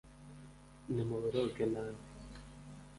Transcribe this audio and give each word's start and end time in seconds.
nimuboroge 0.93 1.63
nabi. 1.73 2.01